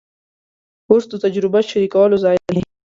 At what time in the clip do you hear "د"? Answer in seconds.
1.09-1.13